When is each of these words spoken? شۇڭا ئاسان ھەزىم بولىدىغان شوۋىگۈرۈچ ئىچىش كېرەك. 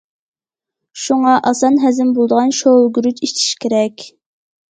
شۇڭا 1.01 1.33
ئاسان 1.49 1.77
ھەزىم 1.83 2.09
بولىدىغان 2.17 2.55
شوۋىگۈرۈچ 2.61 3.23
ئىچىش 3.27 3.51
كېرەك. 3.67 4.09